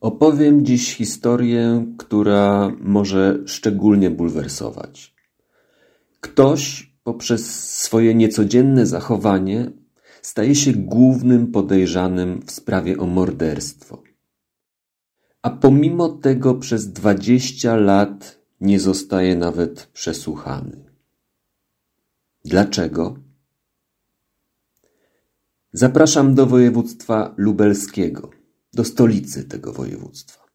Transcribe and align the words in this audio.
Opowiem 0.00 0.64
dziś 0.64 0.94
historię, 0.94 1.86
która 1.98 2.72
może 2.80 3.38
szczególnie 3.46 4.10
bulwersować. 4.10 5.14
Ktoś 6.20 6.92
poprzez 7.04 7.70
swoje 7.80 8.14
niecodzienne 8.14 8.86
zachowanie 8.86 9.70
staje 10.22 10.54
się 10.54 10.72
głównym 10.72 11.52
podejrzanym 11.52 12.40
w 12.46 12.50
sprawie 12.50 12.98
o 12.98 13.06
morderstwo. 13.06 14.02
A 15.42 15.50
pomimo 15.50 16.08
tego 16.08 16.54
przez 16.54 16.92
dwadzieścia 16.92 17.76
lat 17.76 18.38
nie 18.60 18.80
zostaje 18.80 19.36
nawet 19.36 19.86
przesłuchany. 19.86 20.84
Dlaczego? 22.44 23.16
Zapraszam 25.72 26.34
do 26.34 26.46
województwa 26.46 27.34
lubelskiego, 27.36 28.30
do 28.74 28.84
stolicy 28.84 29.44
tego 29.44 29.72
województwa. 29.72 30.47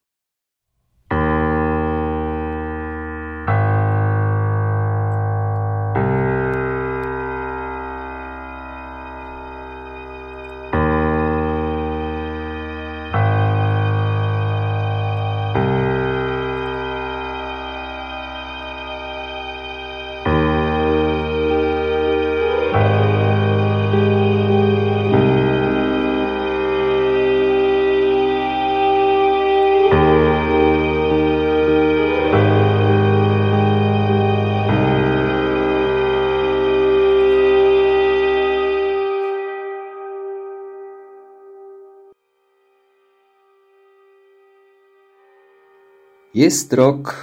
Jest 46.44 46.74
rok 46.74 47.16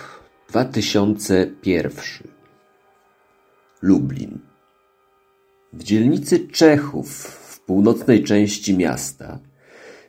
2001. 0.49 1.93
Lublin. 3.83 4.39
W 5.73 5.83
dzielnicy 5.83 6.49
Czechów, 6.49 7.13
w 7.25 7.61
północnej 7.61 8.25
części 8.25 8.77
miasta, 8.77 9.41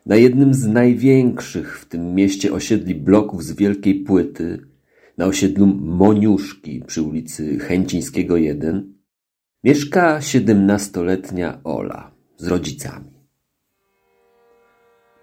na 0.06 0.16
jednym 0.16 0.54
z 0.54 0.68
największych 0.68 1.80
w 1.80 1.86
tym 1.86 2.16
mieście 2.16 2.54
osiedli 2.54 2.96
bloków 2.96 3.44
z 3.44 3.52
wielkiej 3.52 3.96
płyty, 3.96 4.60
na 5.18 5.26
osiedlu 5.26 5.68
Moniuszki 5.76 6.84
przy 6.88 7.02
ulicy 7.02 7.60
Chęcińskiego 7.60 8.38
1, 8.38 8.94
mieszka 9.64 10.22
siedemnastoletnia 10.22 11.60
Ola 11.64 12.12
z 12.38 12.48
rodzicami. 12.48 13.21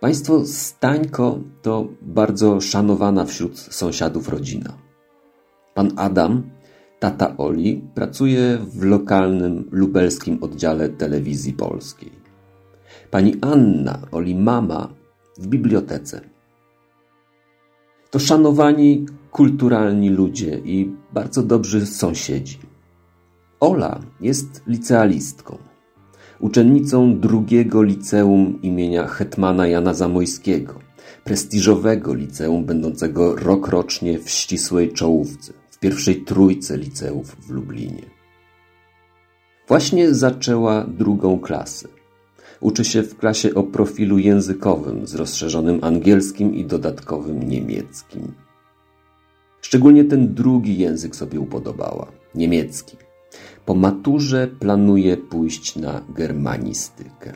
Państwo 0.00 0.46
Stańko 0.46 1.38
to 1.62 1.88
bardzo 2.02 2.60
szanowana 2.60 3.24
wśród 3.24 3.58
sąsiadów 3.58 4.28
rodzina. 4.28 4.72
Pan 5.74 5.92
Adam, 5.96 6.50
tata 6.98 7.36
Oli, 7.36 7.84
pracuje 7.94 8.58
w 8.58 8.84
lokalnym 8.84 9.69
lubelskim 9.70 10.38
oddziale 10.42 10.88
telewizji 10.88 11.52
polskiej. 11.52 12.12
Pani 13.10 13.34
Anna, 13.41 13.98
Oli 14.12 14.34
mama, 14.34 14.94
w 15.38 15.46
bibliotece. 15.46 16.20
To 18.10 18.19
szanowani, 18.19 19.06
kulturalni 19.30 20.10
ludzie 20.10 20.58
i 20.58 20.92
bardzo 21.12 21.42
dobrzy 21.42 21.86
sąsiedzi. 21.86 22.58
Ola 23.60 24.00
jest 24.20 24.62
licealistką 24.66 25.67
uczennicą 26.41 27.19
drugiego 27.21 27.82
liceum 27.82 28.62
imienia 28.62 29.06
hetmana 29.06 29.66
Jana 29.66 29.94
Zamojskiego, 29.94 30.75
prestiżowego 31.25 32.15
liceum 32.15 32.65
będącego 32.65 33.37
rokrocznie 33.37 34.19
w 34.19 34.31
ścisłej 34.31 34.93
czołówce, 34.93 35.53
w 35.71 35.78
pierwszej 35.78 36.22
trójce 36.22 36.77
liceów 36.77 37.37
w 37.47 37.50
Lublinie. 37.50 38.03
Właśnie 39.69 40.15
zaczęła 40.15 40.84
drugą 40.84 41.38
klasę. 41.38 41.88
Uczy 42.60 42.84
się 42.84 43.03
w 43.03 43.16
klasie 43.16 43.54
o 43.54 43.62
profilu 43.62 44.19
językowym 44.19 45.06
z 45.06 45.15
rozszerzonym 45.15 45.78
angielskim 45.82 46.54
i 46.54 46.65
dodatkowym 46.65 47.48
niemieckim. 47.48 48.34
Szczególnie 49.60 50.04
ten 50.04 50.34
drugi 50.34 50.78
język 50.78 51.16
sobie 51.16 51.41
upodobała 51.41 52.06
niemiecki. 52.34 52.97
Po 53.68 53.74
maturze 53.74 54.46
planuje 54.46 55.16
pójść 55.16 55.76
na 55.76 56.00
germanistykę. 56.08 57.32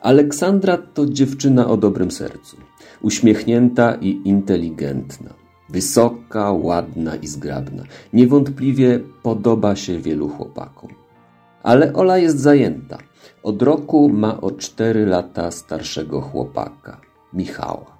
Aleksandra 0.00 0.78
to 0.78 1.06
dziewczyna 1.06 1.68
o 1.68 1.76
dobrym 1.76 2.10
sercu. 2.10 2.56
Uśmiechnięta 3.02 3.94
i 3.94 4.20
inteligentna. 4.24 5.30
Wysoka, 5.68 6.52
ładna 6.52 7.16
i 7.16 7.26
zgrabna. 7.26 7.82
Niewątpliwie 8.12 9.00
podoba 9.22 9.76
się 9.76 9.98
wielu 9.98 10.28
chłopakom. 10.28 10.90
Ale 11.62 11.92
Ola 11.92 12.18
jest 12.18 12.38
zajęta. 12.38 12.98
Od 13.42 13.62
roku 13.62 14.08
ma 14.08 14.40
o 14.40 14.50
cztery 14.50 15.06
lata 15.06 15.50
starszego 15.50 16.20
chłopaka, 16.20 17.00
Michała. 17.32 17.98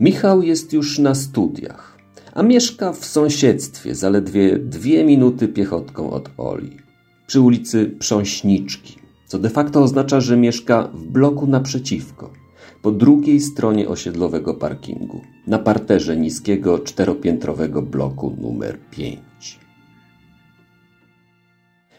Michał 0.00 0.42
jest 0.42 0.72
już 0.72 0.98
na 0.98 1.14
studiach 1.14 1.97
a 2.38 2.42
mieszka 2.42 2.92
w 2.92 3.04
sąsiedztwie, 3.04 3.94
zaledwie 3.94 4.58
dwie 4.58 5.04
minuty 5.04 5.48
piechotką 5.48 6.10
od 6.10 6.30
Oli, 6.36 6.76
przy 7.26 7.40
ulicy 7.40 7.86
Prząśniczki, 7.98 8.98
co 9.26 9.38
de 9.38 9.50
facto 9.50 9.82
oznacza, 9.82 10.20
że 10.20 10.36
mieszka 10.36 10.88
w 10.94 11.04
bloku 11.06 11.46
naprzeciwko, 11.46 12.32
po 12.82 12.90
drugiej 12.90 13.40
stronie 13.40 13.88
osiedlowego 13.88 14.54
parkingu, 14.54 15.20
na 15.46 15.58
parterze 15.58 16.16
niskiego 16.16 16.78
czteropiętrowego 16.78 17.82
bloku 17.82 18.36
numer 18.40 18.78
5. 18.90 19.18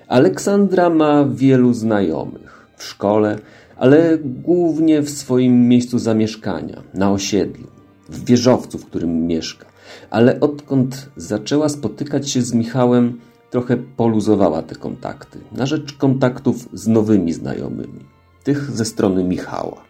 Aleksandra 0.08 0.90
ma 0.90 1.26
wielu 1.26 1.74
znajomych 1.74 2.68
w 2.78 2.84
szkole, 2.84 3.40
ale 3.78 4.18
głównie 4.24 5.02
w 5.02 5.10
swoim 5.10 5.68
miejscu 5.68 6.00
zamieszkania, 6.00 6.84
na 6.94 7.12
osiedlu, 7.12 7.68
w 8.10 8.26
wieżowcu, 8.26 8.78
w 8.78 8.86
którym 8.86 9.28
mieszka 9.28 9.69
ale 10.10 10.40
odkąd 10.40 11.10
zaczęła 11.18 11.70
spotykać 11.70 12.30
się 12.30 12.42
z 12.42 12.54
Michałem, 12.54 13.20
trochę 13.50 13.78
poluzowała 13.78 14.62
te 14.62 14.76
kontakty 14.76 15.40
na 15.52 15.66
rzecz 15.66 15.94
kontaktów 15.94 16.70
z 16.74 16.88
nowymi 16.88 17.34
znajomymi, 17.34 18.06
tych 18.44 18.72
ze 18.72 18.86
strony 18.86 19.24
Michała. 19.24 19.90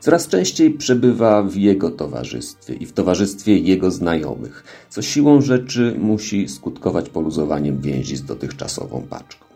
Coraz 0.00 0.28
częściej 0.28 0.70
przebywa 0.70 1.42
w 1.42 1.56
jego 1.56 1.90
towarzystwie 1.90 2.74
i 2.74 2.86
w 2.86 2.92
towarzystwie 2.92 3.58
jego 3.58 3.90
znajomych, 3.90 4.64
co 4.88 5.02
siłą 5.02 5.40
rzeczy 5.40 5.96
musi 5.98 6.48
skutkować 6.48 7.08
poluzowaniem 7.08 7.80
więzi 7.80 8.16
z 8.16 8.24
dotychczasową 8.24 9.02
paczką. 9.10 9.46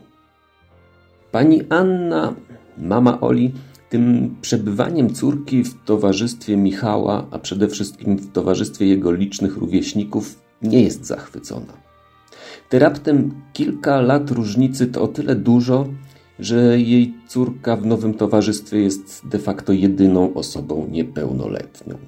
Pani 1.32 1.62
Anna, 1.68 2.34
mama 2.78 3.20
Oli, 3.20 3.52
tym 3.94 4.36
przebywaniem 4.40 5.14
córki 5.14 5.64
w 5.64 5.84
towarzystwie 5.84 6.56
Michała, 6.56 7.26
a 7.30 7.38
przede 7.38 7.68
wszystkim 7.68 8.16
w 8.16 8.32
towarzystwie 8.32 8.86
jego 8.86 9.12
licznych 9.12 9.56
rówieśników, 9.56 10.42
nie 10.62 10.82
jest 10.82 11.06
zachwycona. 11.06 11.72
Te 12.68 12.78
raptem 12.78 13.42
kilka 13.52 14.00
lat 14.00 14.30
różnicy 14.30 14.86
to 14.86 15.02
o 15.02 15.08
tyle 15.08 15.34
dużo, 15.34 15.86
że 16.38 16.80
jej 16.80 17.14
córka 17.28 17.76
w 17.76 17.86
nowym 17.86 18.14
towarzystwie 18.14 18.78
jest 18.78 19.28
de 19.28 19.38
facto 19.38 19.72
jedyną 19.72 20.34
osobą 20.34 20.88
niepełnoletnią. 20.90 21.98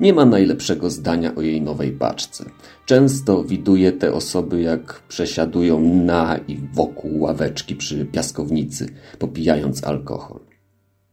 Nie 0.00 0.12
ma 0.12 0.24
najlepszego 0.24 0.90
zdania 0.90 1.34
o 1.34 1.42
jej 1.42 1.62
nowej 1.62 1.92
paczce. 1.92 2.44
Często 2.86 3.44
widuje 3.44 3.92
te 3.92 4.12
osoby, 4.12 4.62
jak 4.62 5.02
przesiadują 5.08 6.04
na 6.04 6.38
i 6.48 6.58
wokół 6.74 7.20
ławeczki 7.20 7.76
przy 7.76 8.06
piaskownicy, 8.06 8.86
popijając 9.18 9.84
alkohol 9.84 10.49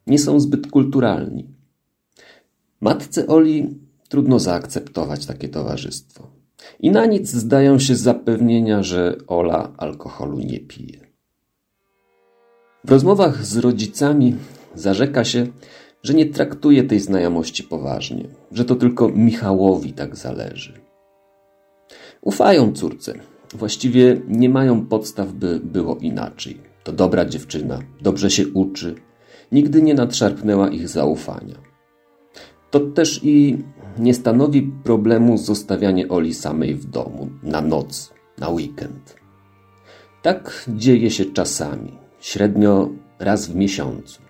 nie 0.08 0.20
są 0.20 0.40
zbyt 0.40 0.72
kulturalni. 0.72 1.48
Matce 2.82 3.28
Oli 3.28 3.80
trudno 4.10 4.40
zaakceptować 4.40 5.26
takie 5.26 5.50
towarzystwo. 5.50 6.28
I 6.80 6.92
na 6.92 7.06
nic 7.06 7.30
zdają 7.30 7.80
się 7.80 7.96
zapewnienia, 7.96 8.84
że 8.84 9.18
Ola 9.28 9.74
alkoholu 9.78 10.40
nie 10.40 10.60
pije. 10.60 11.00
W 12.84 12.92
rozmowach 12.92 13.46
z 13.46 13.58
rodzicami 13.58 14.36
zarzeka 14.76 15.24
się, 15.24 15.48
że 16.04 16.14
nie 16.14 16.26
traktuje 16.26 16.84
tej 16.84 17.00
znajomości 17.00 17.64
poważnie, 17.64 18.28
że 18.52 18.66
to 18.66 18.76
tylko 18.76 19.10
Michałowi 19.10 19.94
tak 19.94 20.16
zależy. 20.16 20.74
Ufają 22.22 22.74
córce. 22.74 23.14
Właściwie 23.54 24.22
nie 24.28 24.50
mają 24.50 24.86
podstaw, 24.86 25.32
by 25.32 25.60
było 25.60 25.96
inaczej. 25.96 26.58
To 26.84 26.92
dobra 26.92 27.26
dziewczyna, 27.26 27.80
dobrze 28.02 28.32
się 28.32 28.48
uczy, 28.48 28.96
Nigdy 29.52 29.82
nie 29.82 29.94
nadszarpnęła 29.94 30.70
ich 30.70 30.90
zaufania. 30.90 31.56
To 32.72 32.80
też 32.80 33.20
i 33.24 33.58
nie 34.00 34.14
stanowi 34.14 34.72
problemu 34.84 35.38
zostawianie 35.38 36.08
Oli 36.08 36.34
samej 36.34 36.76
w 36.76 36.86
domu, 36.86 37.30
na 37.44 37.62
noc, 37.62 38.14
na 38.38 38.50
weekend. 38.50 39.16
Tak 40.22 40.66
dzieje 40.68 41.12
się 41.12 41.26
czasami, 41.26 41.94
średnio 42.20 42.90
raz 43.20 43.48
w 43.48 43.56
miesiącu. 43.56 44.22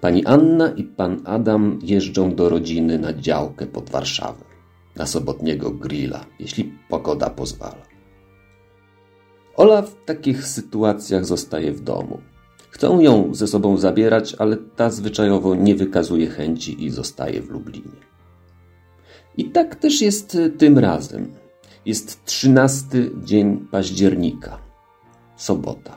Pani 0.00 0.24
Anna 0.24 0.68
i 0.70 0.84
pan 0.84 1.22
Adam 1.24 1.78
jeżdżą 1.82 2.34
do 2.34 2.48
rodziny 2.48 2.98
na 2.98 3.12
działkę 3.12 3.66
pod 3.66 3.90
Warszawę, 3.90 4.44
na 4.96 5.06
sobotniego 5.06 5.70
grilla, 5.70 6.24
jeśli 6.40 6.72
pogoda 6.88 7.30
pozwala. 7.30 7.82
Ola 9.56 9.82
w 9.82 10.04
takich 10.04 10.46
sytuacjach 10.46 11.24
zostaje 11.24 11.72
w 11.72 11.80
domu. 11.80 12.20
Chcą 12.70 13.00
ją 13.00 13.34
ze 13.34 13.46
sobą 13.46 13.76
zabierać, 13.76 14.34
ale 14.38 14.56
ta 14.56 14.90
zwyczajowo 14.90 15.54
nie 15.54 15.74
wykazuje 15.74 16.26
chęci 16.26 16.84
i 16.84 16.90
zostaje 16.90 17.42
w 17.42 17.50
Lublinie. 17.50 18.06
I 19.36 19.44
tak 19.50 19.74
też 19.74 20.00
jest 20.00 20.38
tym 20.58 20.78
razem. 20.78 21.34
Jest 21.86 22.24
trzynasty 22.24 23.10
dzień 23.24 23.66
października. 23.70 24.58
Sobota. 25.36 25.96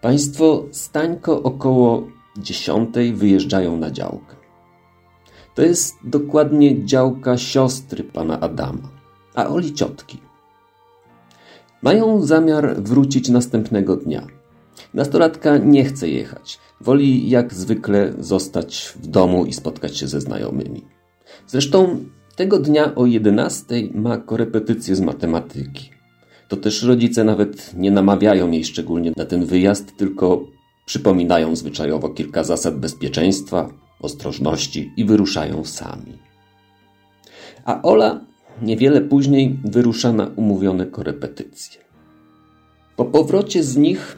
Państwo 0.00 0.64
Stańko 0.72 1.42
około 1.42 2.06
dziesiątej 2.38 3.12
wyjeżdżają 3.12 3.76
na 3.76 3.90
działkę. 3.90 4.36
To 5.54 5.62
jest 5.62 5.94
dokładnie 6.04 6.84
działka 6.84 7.38
siostry 7.38 8.04
pana 8.04 8.40
Adama, 8.40 8.88
a 9.34 9.46
Oli 9.46 9.74
ciotki. 9.74 10.18
Mają 11.82 12.22
zamiar 12.22 12.82
wrócić 12.82 13.28
następnego 13.28 13.96
dnia. 13.96 14.26
Nastolatka 14.94 15.56
nie 15.58 15.84
chce 15.84 16.08
jechać. 16.08 16.58
Woli 16.80 17.30
jak 17.30 17.54
zwykle 17.54 18.12
zostać 18.18 18.94
w 18.96 19.06
domu 19.06 19.44
i 19.44 19.52
spotkać 19.52 19.96
się 19.96 20.08
ze 20.08 20.20
znajomymi. 20.20 20.84
Zresztą 21.46 22.04
tego 22.36 22.58
dnia 22.58 22.94
o 22.94 23.06
11 23.06 23.64
ma 23.94 24.18
korepetycję 24.18 24.96
z 24.96 25.00
matematyki. 25.00 25.90
To 26.48 26.56
też 26.56 26.82
rodzice 26.82 27.24
nawet 27.24 27.74
nie 27.74 27.90
namawiają 27.90 28.50
jej 28.50 28.64
szczególnie 28.64 29.12
na 29.16 29.24
ten 29.24 29.46
wyjazd, 29.46 29.96
tylko 29.96 30.44
przypominają 30.86 31.56
zwyczajowo 31.56 32.08
kilka 32.08 32.44
zasad 32.44 32.78
bezpieczeństwa, 32.78 33.70
ostrożności 34.00 34.92
i 34.96 35.04
wyruszają 35.04 35.64
sami. 35.64 36.18
A 37.64 37.82
Ola 37.82 38.20
niewiele 38.62 39.00
później 39.00 39.58
wyrusza 39.64 40.12
na 40.12 40.30
umówione 40.36 40.86
korepetycje. 40.86 41.80
Po 42.96 43.04
powrocie 43.04 43.62
z 43.62 43.76
nich 43.76 44.16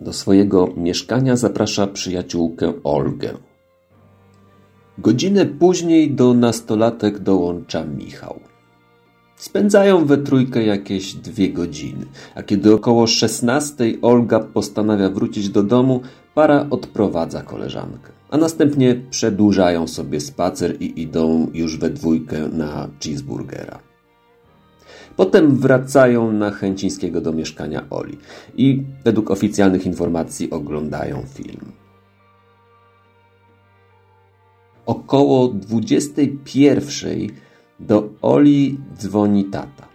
do 0.00 0.12
swojego 0.12 0.68
mieszkania 0.76 1.36
zaprasza 1.36 1.86
przyjaciółkę 1.86 2.72
Olgę. 2.84 3.34
Godzinę 4.98 5.46
później 5.46 6.10
do 6.10 6.34
nastolatek 6.34 7.18
dołącza 7.18 7.84
Michał. 7.84 8.40
Spędzają 9.36 10.04
we 10.04 10.18
trójkę 10.18 10.62
jakieś 10.62 11.14
dwie 11.14 11.52
godziny, 11.52 12.06
a 12.34 12.42
kiedy 12.42 12.74
około 12.74 13.06
szesnastej 13.06 13.98
Olga 14.02 14.40
postanawia 14.40 15.10
wrócić 15.10 15.48
do 15.48 15.62
domu, 15.62 16.00
para 16.34 16.66
odprowadza 16.70 17.42
koleżankę. 17.42 18.12
A 18.30 18.36
następnie 18.36 18.94
przedłużają 19.10 19.86
sobie 19.86 20.20
spacer 20.20 20.82
i 20.82 21.02
idą 21.02 21.50
już 21.54 21.78
we 21.78 21.90
dwójkę 21.90 22.48
na 22.48 22.88
cheeseburgera. 23.04 23.87
Potem 25.18 25.56
wracają 25.56 26.32
na 26.32 26.50
Chęcińskiego 26.50 27.20
do 27.20 27.32
mieszkania 27.32 27.84
Oli 27.90 28.18
i 28.56 28.82
według 29.04 29.30
oficjalnych 29.30 29.86
informacji 29.86 30.50
oglądają 30.50 31.22
film. 31.34 31.72
Około 34.86 35.48
21 35.48 37.28
do 37.80 38.08
Oli 38.22 38.78
dzwoni 38.98 39.44
tata. 39.44 39.88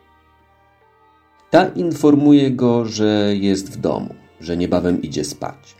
Ta 1.51 1.67
informuje 1.67 2.51
go, 2.51 2.85
że 2.85 3.35
jest 3.35 3.71
w 3.71 3.77
domu, 3.77 4.15
że 4.41 4.57
niebawem 4.57 5.01
idzie 5.01 5.23
spać. 5.23 5.75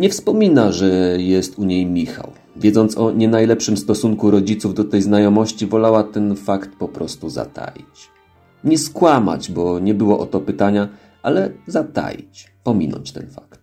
Nie 0.00 0.10
wspomina, 0.10 0.72
że 0.72 1.16
jest 1.18 1.58
u 1.58 1.64
niej 1.64 1.86
Michał. 1.86 2.32
Wiedząc 2.56 2.98
o 2.98 3.10
nie 3.10 3.28
najlepszym 3.28 3.76
stosunku 3.76 4.30
rodziców 4.30 4.74
do 4.74 4.84
tej 4.84 5.02
znajomości, 5.02 5.66
wolała 5.66 6.04
ten 6.04 6.36
fakt 6.36 6.70
po 6.78 6.88
prostu 6.88 7.28
zataić. 7.28 8.10
Nie 8.64 8.78
skłamać, 8.78 9.50
bo 9.50 9.78
nie 9.78 9.94
było 9.94 10.18
o 10.18 10.26
to 10.26 10.40
pytania, 10.40 10.88
ale 11.22 11.52
zataić, 11.66 12.52
pominąć 12.64 13.12
ten 13.12 13.30
fakt. 13.30 13.60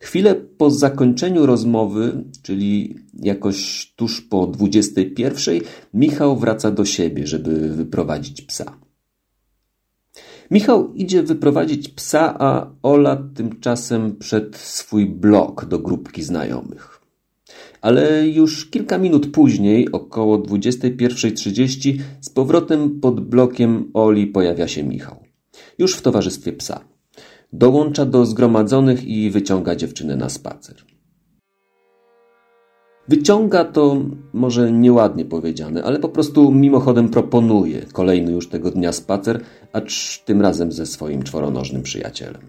Chwilę 0.00 0.34
po 0.34 0.70
zakończeniu 0.70 1.46
rozmowy, 1.46 2.24
czyli 2.42 2.96
jakoś 3.22 3.92
tuż 3.96 4.20
po 4.20 4.46
21, 4.46 5.60
Michał 5.94 6.36
wraca 6.36 6.70
do 6.70 6.84
siebie, 6.84 7.26
żeby 7.26 7.68
wyprowadzić 7.68 8.42
psa. 8.42 8.85
Michał 10.50 10.94
idzie 10.94 11.22
wyprowadzić 11.22 11.88
psa, 11.88 12.36
a 12.38 12.70
Ola 12.82 13.16
tymczasem 13.34 14.16
przed 14.16 14.56
swój 14.56 15.06
blok 15.06 15.64
do 15.64 15.78
grupki 15.78 16.22
znajomych. 16.22 17.00
Ale 17.80 18.28
już 18.28 18.70
kilka 18.70 18.98
minut 18.98 19.32
później, 19.32 19.92
około 19.92 20.38
21.30, 20.38 21.98
z 22.20 22.30
powrotem 22.30 23.00
pod 23.00 23.20
blokiem 23.20 23.90
Oli 23.94 24.26
pojawia 24.26 24.68
się 24.68 24.82
Michał. 24.82 25.16
Już 25.78 25.94
w 25.94 26.02
towarzystwie 26.02 26.52
psa. 26.52 26.80
Dołącza 27.52 28.06
do 28.06 28.26
zgromadzonych 28.26 29.04
i 29.04 29.30
wyciąga 29.30 29.76
dziewczynę 29.76 30.16
na 30.16 30.28
spacer. 30.28 30.95
Wyciąga 33.08 33.64
to 33.64 33.96
może 34.32 34.72
nieładnie 34.72 35.24
powiedziane, 35.24 35.84
ale 35.84 35.98
po 35.98 36.08
prostu 36.08 36.52
mimochodem 36.52 37.08
proponuje 37.08 37.86
kolejny 37.92 38.32
już 38.32 38.48
tego 38.48 38.70
dnia 38.70 38.92
spacer, 38.92 39.40
acz 39.72 40.22
tym 40.24 40.42
razem 40.42 40.72
ze 40.72 40.86
swoim 40.86 41.22
czworonożnym 41.22 41.82
przyjacielem. 41.82 42.42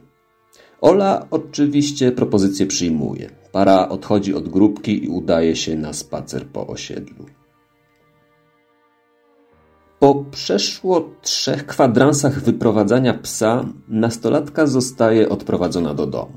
Ola 0.81 1.27
oczywiście 1.31 2.11
propozycję 2.11 2.65
przyjmuje. 2.65 3.29
Para 3.51 3.89
odchodzi 3.89 4.33
od 4.33 4.49
grupki 4.49 5.05
i 5.05 5.07
udaje 5.07 5.55
się 5.55 5.75
na 5.75 5.93
spacer 5.93 6.47
po 6.47 6.67
osiedlu. 6.67 7.25
Po 9.99 10.25
przeszło 10.31 11.09
trzech 11.21 11.65
kwadransach 11.65 12.39
wyprowadzania 12.39 13.13
psa, 13.13 13.65
nastolatka 13.87 14.67
zostaje 14.67 15.29
odprowadzona 15.29 15.93
do 15.93 16.07
domu. 16.07 16.33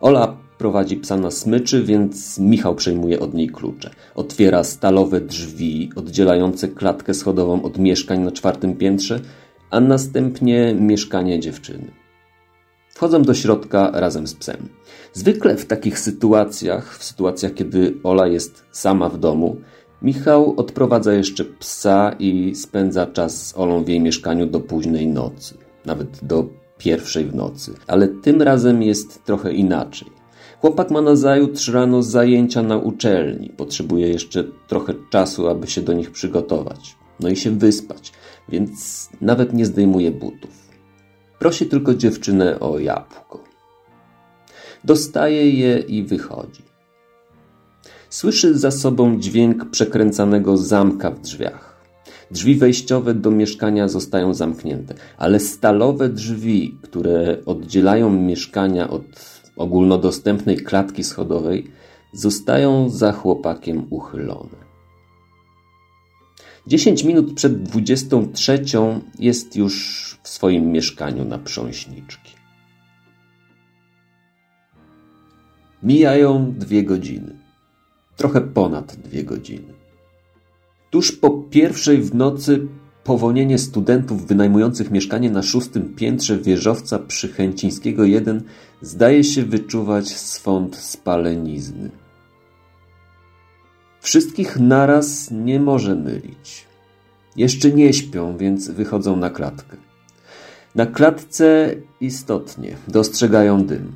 Ola 0.00 0.36
prowadzi 0.62 0.96
psa 0.96 1.16
na 1.16 1.30
smyczy, 1.30 1.82
więc 1.82 2.38
Michał 2.38 2.74
przejmuje 2.74 3.20
od 3.20 3.34
niej 3.34 3.48
klucze. 3.48 3.90
Otwiera 4.14 4.64
stalowe 4.64 5.20
drzwi 5.20 5.90
oddzielające 5.96 6.68
klatkę 6.68 7.14
schodową 7.14 7.62
od 7.62 7.78
mieszkań 7.78 8.20
na 8.20 8.30
czwartym 8.30 8.76
piętrze, 8.76 9.20
a 9.70 9.80
następnie 9.80 10.74
mieszkanie 10.74 11.40
dziewczyny. 11.40 11.90
Wchodzą 12.88 13.22
do 13.22 13.34
środka 13.34 13.90
razem 13.94 14.26
z 14.26 14.34
psem. 14.34 14.68
Zwykle 15.12 15.56
w 15.56 15.66
takich 15.66 15.98
sytuacjach, 15.98 16.98
w 16.98 17.04
sytuacjach 17.04 17.54
kiedy 17.54 17.94
Ola 18.02 18.26
jest 18.26 18.64
sama 18.72 19.08
w 19.08 19.18
domu, 19.18 19.56
Michał 20.02 20.54
odprowadza 20.56 21.12
jeszcze 21.12 21.44
psa 21.44 22.16
i 22.18 22.54
spędza 22.54 23.06
czas 23.06 23.46
z 23.46 23.58
Olą 23.58 23.84
w 23.84 23.88
jej 23.88 24.00
mieszkaniu 24.00 24.46
do 24.46 24.60
późnej 24.60 25.06
nocy, 25.06 25.54
nawet 25.86 26.24
do 26.24 26.48
pierwszej 26.78 27.24
w 27.24 27.34
nocy. 27.34 27.74
Ale 27.86 28.08
tym 28.08 28.42
razem 28.42 28.82
jest 28.82 29.24
trochę 29.24 29.52
inaczej. 29.52 30.21
Chłopak 30.62 30.90
ma 30.90 31.00
na 31.00 31.16
zajutrz 31.16 31.68
rano 31.68 32.02
zajęcia 32.02 32.62
na 32.62 32.76
uczelni. 32.76 33.50
Potrzebuje 33.50 34.08
jeszcze 34.08 34.44
trochę 34.44 34.94
czasu, 35.10 35.48
aby 35.48 35.66
się 35.66 35.80
do 35.80 35.92
nich 35.92 36.10
przygotować. 36.10 36.96
No 37.20 37.28
i 37.28 37.36
się 37.36 37.50
wyspać, 37.50 38.12
więc 38.48 39.08
nawet 39.20 39.52
nie 39.52 39.66
zdejmuje 39.66 40.10
butów. 40.10 40.68
Prosi 41.38 41.66
tylko 41.66 41.94
dziewczynę 41.94 42.60
o 42.60 42.78
jabłko. 42.78 43.44
Dostaje 44.84 45.50
je 45.50 45.78
i 45.78 46.02
wychodzi. 46.02 46.62
Słyszy 48.10 48.58
za 48.58 48.70
sobą 48.70 49.20
dźwięk 49.20 49.70
przekręcanego 49.70 50.56
zamka 50.56 51.10
w 51.10 51.20
drzwiach. 51.20 51.72
Drzwi 52.30 52.54
wejściowe 52.56 53.14
do 53.14 53.30
mieszkania 53.30 53.88
zostają 53.88 54.34
zamknięte, 54.34 54.94
ale 55.18 55.40
stalowe 55.40 56.08
drzwi, 56.08 56.78
które 56.82 57.38
oddzielają 57.46 58.10
mieszkania 58.10 58.90
od 58.90 59.02
ogólnodostępnej 59.56 60.56
klatki 60.56 61.04
schodowej, 61.04 61.70
zostają 62.12 62.88
za 62.88 63.12
chłopakiem 63.12 63.86
uchylone. 63.90 64.72
Dziesięć 66.66 67.04
minut 67.04 67.34
przed 67.34 67.62
dwudziestą 67.62 68.32
trzecią 68.32 69.00
jest 69.18 69.56
już 69.56 70.18
w 70.22 70.28
swoim 70.28 70.72
mieszkaniu 70.72 71.24
na 71.24 71.38
prząśniczki. 71.38 72.32
Mijają 75.82 76.54
dwie 76.58 76.82
godziny. 76.82 77.38
Trochę 78.16 78.40
ponad 78.40 78.96
dwie 78.96 79.24
godziny. 79.24 79.74
Tuż 80.90 81.12
po 81.12 81.30
pierwszej 81.30 82.02
w 82.02 82.14
nocy 82.14 82.68
powonienie 83.04 83.58
studentów 83.58 84.26
wynajmujących 84.26 84.90
mieszkanie 84.90 85.30
na 85.30 85.42
szóstym 85.42 85.94
piętrze 85.94 86.38
wieżowca 86.38 86.98
przy 86.98 87.28
Chęcińskiego 87.28 88.04
1 88.04 88.42
zdaje 88.82 89.24
się 89.24 89.42
wyczuwać 89.42 90.08
swąd 90.08 90.76
spalenizny. 90.76 91.90
Wszystkich 94.00 94.60
naraz 94.60 95.30
nie 95.30 95.60
może 95.60 95.94
mylić. 95.94 96.66
Jeszcze 97.36 97.70
nie 97.70 97.92
śpią, 97.92 98.36
więc 98.36 98.70
wychodzą 98.70 99.16
na 99.16 99.30
klatkę. 99.30 99.76
Na 100.74 100.86
klatce 100.86 101.74
istotnie 102.00 102.76
dostrzegają 102.88 103.64
dym. 103.64 103.92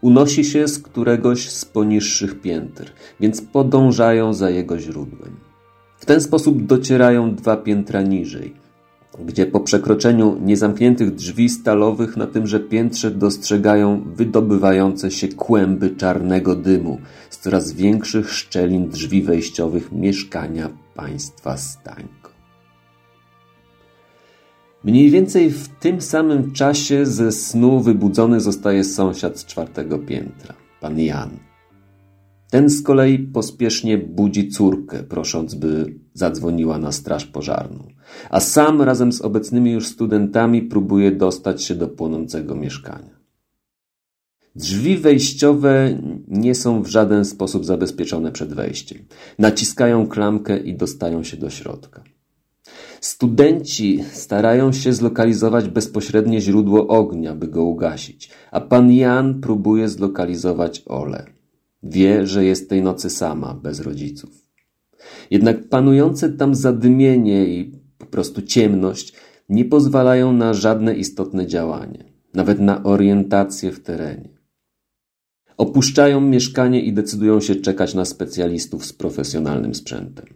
Unosi 0.00 0.44
się 0.44 0.68
z 0.68 0.78
któregoś 0.78 1.48
z 1.48 1.64
poniższych 1.64 2.40
pięter, 2.40 2.92
więc 3.20 3.42
podążają 3.42 4.34
za 4.34 4.50
jego 4.50 4.78
źródłem. 4.78 5.53
W 6.04 6.06
ten 6.06 6.20
sposób 6.20 6.66
docierają 6.66 7.34
dwa 7.34 7.56
piętra 7.56 8.02
niżej, 8.02 8.54
gdzie 9.24 9.46
po 9.46 9.60
przekroczeniu 9.60 10.38
niezamkniętych 10.40 11.14
drzwi 11.14 11.48
stalowych 11.48 12.16
na 12.16 12.26
tymże 12.26 12.60
piętrze 12.60 13.10
dostrzegają 13.10 14.04
wydobywające 14.14 15.10
się 15.10 15.28
kłęby 15.28 15.90
czarnego 15.90 16.56
dymu 16.56 16.98
z 17.30 17.38
coraz 17.38 17.72
większych 17.72 18.32
szczelin 18.32 18.88
drzwi 18.88 19.22
wejściowych 19.22 19.92
mieszkania 19.92 20.70
państwa 20.94 21.56
Stańko. 21.56 22.30
Mniej 24.84 25.10
więcej 25.10 25.50
w 25.50 25.68
tym 25.68 26.00
samym 26.00 26.52
czasie 26.52 27.06
ze 27.06 27.32
snu 27.32 27.80
wybudzony 27.80 28.40
zostaje 28.40 28.84
sąsiad 28.84 29.38
z 29.38 29.44
czwartego 29.44 29.98
piętra, 29.98 30.54
pan 30.80 30.98
Jan. 30.98 31.53
Ten 32.54 32.70
z 32.70 32.82
kolei 32.82 33.18
pospiesznie 33.18 33.98
budzi 33.98 34.48
córkę, 34.48 35.02
prosząc, 35.02 35.54
by 35.54 35.94
zadzwoniła 36.12 36.78
na 36.78 36.92
straż 36.92 37.26
pożarną, 37.26 37.88
a 38.30 38.40
sam 38.40 38.82
razem 38.82 39.12
z 39.12 39.20
obecnymi 39.20 39.72
już 39.72 39.86
studentami 39.86 40.62
próbuje 40.62 41.12
dostać 41.12 41.62
się 41.62 41.74
do 41.74 41.88
płonącego 41.88 42.54
mieszkania. 42.54 43.18
Drzwi 44.56 44.98
wejściowe 44.98 45.98
nie 46.28 46.54
są 46.54 46.82
w 46.82 46.86
żaden 46.86 47.24
sposób 47.24 47.64
zabezpieczone 47.64 48.32
przed 48.32 48.54
wejściem. 48.54 48.98
Naciskają 49.38 50.06
klamkę 50.06 50.58
i 50.58 50.74
dostają 50.74 51.22
się 51.22 51.36
do 51.36 51.50
środka. 51.50 52.02
Studenci 53.00 54.04
starają 54.12 54.72
się 54.72 54.92
zlokalizować 54.92 55.68
bezpośrednie 55.68 56.40
źródło 56.40 56.86
ognia, 56.86 57.34
by 57.34 57.48
go 57.48 57.64
ugasić, 57.64 58.30
a 58.50 58.60
pan 58.60 58.92
Jan 58.92 59.40
próbuje 59.40 59.88
zlokalizować 59.88 60.82
Ole. 60.86 61.33
Wie, 61.84 62.26
że 62.26 62.44
jest 62.44 62.68
tej 62.68 62.82
nocy 62.82 63.10
sama, 63.10 63.54
bez 63.54 63.80
rodziców. 63.80 64.30
Jednak 65.30 65.68
panujące 65.68 66.28
tam 66.28 66.54
zadymienie 66.54 67.46
i 67.46 67.72
po 67.98 68.06
prostu 68.06 68.42
ciemność 68.42 69.12
nie 69.48 69.64
pozwalają 69.64 70.32
na 70.32 70.54
żadne 70.54 70.94
istotne 70.94 71.46
działanie, 71.46 72.04
nawet 72.34 72.60
na 72.60 72.82
orientację 72.82 73.72
w 73.72 73.80
terenie. 73.80 74.28
Opuszczają 75.56 76.20
mieszkanie 76.20 76.82
i 76.82 76.92
decydują 76.92 77.40
się 77.40 77.56
czekać 77.56 77.94
na 77.94 78.04
specjalistów 78.04 78.86
z 78.86 78.92
profesjonalnym 78.92 79.74
sprzętem. 79.74 80.26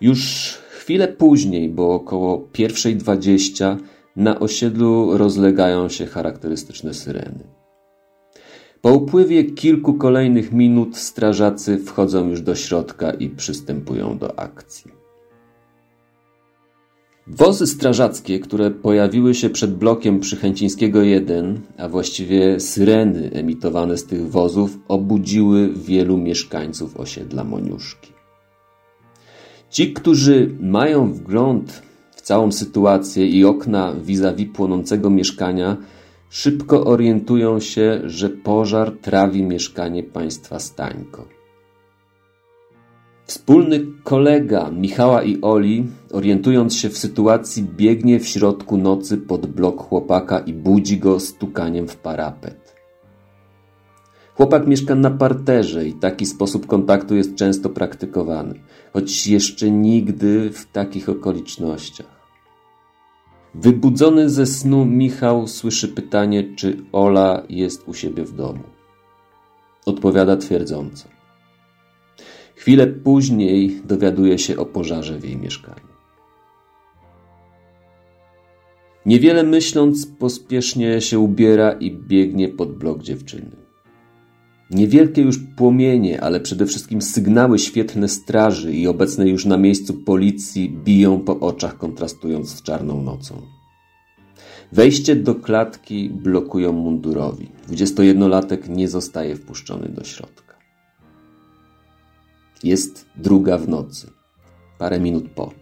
Już 0.00 0.20
chwilę 0.70 1.08
później, 1.08 1.68
bo 1.68 1.94
około 1.94 2.38
pierwszej 2.38 2.96
dwadzieścia, 2.96 3.76
na 4.16 4.40
osiedlu 4.40 5.16
rozlegają 5.18 5.88
się 5.88 6.06
charakterystyczne 6.06 6.94
syreny. 6.94 7.55
Po 8.86 8.92
upływie 8.92 9.44
kilku 9.44 9.94
kolejnych 9.94 10.52
minut 10.52 10.96
strażacy 10.96 11.78
wchodzą 11.78 12.28
już 12.28 12.40
do 12.40 12.54
środka 12.54 13.10
i 13.10 13.28
przystępują 13.28 14.18
do 14.18 14.38
akcji. 14.38 14.90
Wozy 17.26 17.66
strażackie, 17.66 18.40
które 18.40 18.70
pojawiły 18.70 19.34
się 19.34 19.50
przed 19.50 19.74
blokiem 19.74 20.20
Przychęcińskiego 20.20 21.02
1, 21.02 21.60
a 21.78 21.88
właściwie 21.88 22.60
syreny 22.60 23.30
emitowane 23.32 23.96
z 23.96 24.06
tych 24.06 24.30
wozów, 24.30 24.78
obudziły 24.88 25.72
wielu 25.72 26.18
mieszkańców 26.18 26.96
osiedla 26.96 27.44
Moniuszki. 27.44 28.12
Ci, 29.70 29.92
którzy 29.92 30.56
mają 30.60 31.12
wgląd 31.12 31.82
w 32.10 32.22
całą 32.22 32.52
sytuację 32.52 33.26
i 33.26 33.44
okna 33.44 33.94
vis-a-vis 33.94 34.48
płonącego 34.54 35.10
mieszkania, 35.10 35.76
szybko 36.36 36.84
orientują 36.84 37.60
się, 37.60 38.00
że 38.04 38.30
pożar 38.30 38.92
trawi 39.02 39.42
mieszkanie 39.42 40.02
państwa 40.02 40.58
Stańko. 40.58 41.28
Wspólny 43.24 43.86
kolega 44.04 44.70
Michała 44.70 45.22
i 45.22 45.40
Oli, 45.42 45.86
orientując 46.12 46.76
się 46.76 46.88
w 46.88 46.98
sytuacji, 46.98 47.62
biegnie 47.76 48.20
w 48.20 48.26
środku 48.26 48.76
nocy 48.76 49.18
pod 49.18 49.46
blok 49.46 49.82
chłopaka 49.82 50.38
i 50.38 50.52
budzi 50.52 50.98
go 50.98 51.20
stukaniem 51.20 51.88
w 51.88 51.96
parapet. 51.96 52.74
Chłopak 54.34 54.66
mieszka 54.66 54.94
na 54.94 55.10
parterze 55.10 55.88
i 55.88 55.92
taki 55.92 56.26
sposób 56.26 56.66
kontaktu 56.66 57.14
jest 57.14 57.34
często 57.34 57.70
praktykowany, 57.70 58.60
choć 58.92 59.26
jeszcze 59.26 59.70
nigdy 59.70 60.50
w 60.50 60.66
takich 60.72 61.08
okolicznościach. 61.08 62.15
Wybudzony 63.60 64.30
ze 64.30 64.46
snu 64.46 64.84
Michał 64.84 65.46
słyszy 65.46 65.88
pytanie, 65.88 66.54
czy 66.56 66.76
Ola 66.92 67.42
jest 67.48 67.88
u 67.88 67.94
siebie 67.94 68.24
w 68.24 68.32
domu. 68.32 68.62
Odpowiada 69.86 70.36
twierdząco. 70.36 71.08
Chwilę 72.54 72.86
później 72.86 73.80
dowiaduje 73.84 74.38
się 74.38 74.56
o 74.56 74.66
pożarze 74.66 75.18
w 75.18 75.24
jej 75.24 75.36
mieszkaniu. 75.36 75.86
Niewiele 79.06 79.42
myśląc, 79.42 80.06
pospiesznie 80.06 81.00
się 81.00 81.18
ubiera 81.18 81.72
i 81.72 81.90
biegnie 81.90 82.48
pod 82.48 82.78
blok 82.78 83.02
dziewczyny. 83.02 83.65
Niewielkie 84.70 85.22
już 85.22 85.38
płomienie, 85.56 86.20
ale 86.20 86.40
przede 86.40 86.66
wszystkim 86.66 87.02
sygnały 87.02 87.58
świetlne 87.58 88.08
straży 88.08 88.72
i 88.72 88.86
obecne 88.86 89.28
już 89.28 89.44
na 89.44 89.56
miejscu 89.56 89.94
policji 89.94 90.70
biją 90.84 91.20
po 91.20 91.40
oczach, 91.40 91.78
kontrastując 91.78 92.48
z 92.50 92.62
czarną 92.62 93.02
nocą. 93.02 93.42
Wejście 94.72 95.16
do 95.16 95.34
klatki 95.34 96.10
blokują 96.10 96.72
mundurowi. 96.72 97.48
21-latek 97.68 98.68
nie 98.68 98.88
zostaje 98.88 99.36
wpuszczony 99.36 99.88
do 99.88 100.04
środka. 100.04 100.54
Jest 102.64 103.06
druga 103.16 103.58
w 103.58 103.68
nocy. 103.68 104.10
Parę 104.78 105.00
minut 105.00 105.28
po. 105.34 105.52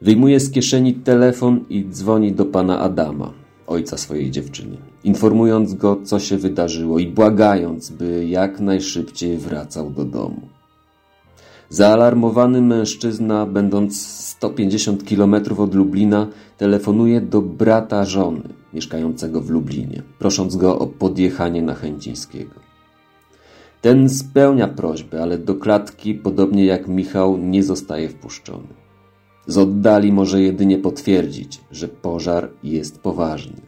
Wyjmuje 0.00 0.40
z 0.40 0.50
kieszeni 0.50 0.94
telefon 0.94 1.64
i 1.68 1.88
dzwoni 1.90 2.32
do 2.32 2.44
pana 2.44 2.80
Adama, 2.80 3.34
ojca 3.68 3.96
swojej 3.96 4.30
dziewczyny, 4.30 4.76
informując 5.04 5.74
go, 5.74 5.98
co 6.04 6.18
się 6.18 6.36
wydarzyło 6.36 6.98
i 6.98 7.06
błagając, 7.06 7.90
by 7.90 8.26
jak 8.26 8.60
najszybciej 8.60 9.38
wracał 9.38 9.90
do 9.90 10.04
domu. 10.04 10.40
Zaalarmowany 11.70 12.62
mężczyzna, 12.62 13.46
będąc 13.46 14.06
150 14.06 15.04
km 15.04 15.34
od 15.58 15.74
Lublina, 15.74 16.26
telefonuje 16.56 17.20
do 17.20 17.42
brata 17.42 18.04
żony, 18.04 18.48
mieszkającego 18.72 19.40
w 19.40 19.50
Lublinie, 19.50 20.02
prosząc 20.18 20.56
go 20.56 20.78
o 20.78 20.86
podjechanie 20.86 21.62
na 21.62 21.74
Chęcińskiego. 21.74 22.54
Ten 23.80 24.08
spełnia 24.08 24.68
prośbę, 24.68 25.22
ale 25.22 25.38
do 25.38 25.54
klatki, 25.54 26.14
podobnie 26.14 26.64
jak 26.64 26.88
Michał, 26.88 27.36
nie 27.36 27.62
zostaje 27.62 28.08
wpuszczony. 28.08 28.77
Z 29.48 29.58
oddali 29.58 30.12
może 30.12 30.42
jedynie 30.42 30.78
potwierdzić, 30.78 31.60
że 31.70 31.88
pożar 31.88 32.50
jest 32.62 33.00
poważny. 33.00 33.60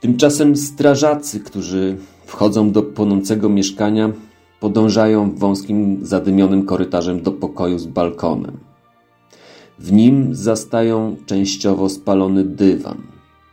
Tymczasem 0.00 0.56
strażacy, 0.56 1.40
którzy 1.40 1.96
wchodzą 2.26 2.70
do 2.70 2.82
płonącego 2.82 3.48
mieszkania, 3.48 4.12
podążają 4.60 5.34
wąskim, 5.34 6.06
zadymionym 6.06 6.64
korytarzem 6.64 7.22
do 7.22 7.32
pokoju 7.32 7.78
z 7.78 7.86
balkonem. 7.86 8.58
W 9.78 9.92
nim 9.92 10.34
zastają 10.34 11.16
częściowo 11.26 11.88
spalony 11.88 12.44
dywan 12.44 13.02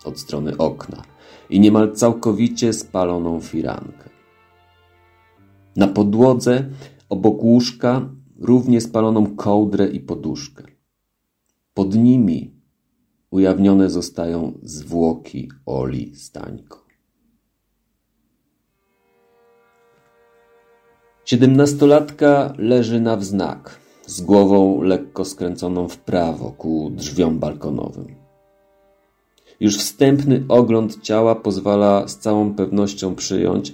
od 0.06 0.20
strony 0.20 0.58
okna 0.58 1.02
i 1.50 1.60
niemal 1.60 1.92
całkowicie 1.92 2.74
spaloną 2.74 3.40
firankę. 3.40 4.10
Na 5.76 5.88
podłodze 5.88 6.66
obok 7.10 7.44
łóżka 7.44 8.10
równie 8.40 8.82
spaloną 8.82 9.36
kołdrę 9.36 9.88
i 9.88 10.00
poduszkę. 10.00 10.64
Pod 11.74 11.96
nimi 11.96 12.54
ujawnione 13.32 13.90
zostają 13.90 14.60
zwłoki 14.64 15.52
Oli 15.66 16.16
Stańko. 16.16 16.86
Siedemnastolatka 21.26 22.54
leży 22.58 23.02
na 23.02 23.18
wznak, 23.18 23.80
z 24.06 24.22
głową 24.22 24.82
lekko 24.82 25.26
skręconą 25.26 25.88
w 25.88 25.98
prawo 25.98 26.52
ku 26.52 26.92
drzwiom 26.96 27.40
balkonowym. 27.40 28.16
Już 29.60 29.78
wstępny 29.78 30.44
ogląd 30.48 31.02
ciała 31.02 31.36
pozwala 31.36 32.08
z 32.08 32.18
całą 32.18 32.54
pewnością 32.54 33.16
przyjąć, 33.16 33.74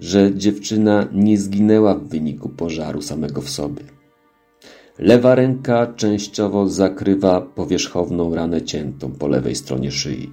że 0.00 0.34
dziewczyna 0.34 1.08
nie 1.12 1.38
zginęła 1.38 1.94
w 1.94 2.08
wyniku 2.08 2.48
pożaru 2.48 3.02
samego 3.02 3.40
w 3.40 3.50
sobie. 3.50 3.93
Lewa 4.98 5.34
ręka 5.34 5.86
częściowo 5.96 6.68
zakrywa 6.68 7.40
powierzchowną 7.40 8.34
ranę 8.34 8.62
ciętą 8.62 9.12
po 9.12 9.28
lewej 9.28 9.54
stronie 9.54 9.90
szyi. 9.90 10.30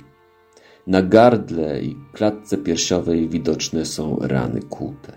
Na 0.88 1.02
gardle 1.02 1.82
i 1.82 1.96
klatce 2.14 2.58
piersiowej 2.58 3.30
widoczne 3.30 3.86
są 3.86 4.18
rany 4.22 4.62
kłute. 4.62 5.14